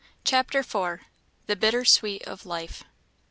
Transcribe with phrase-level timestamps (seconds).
[0.25, 1.01] CHAPTER IV.
[1.45, 2.83] The Bitter sweet of Life.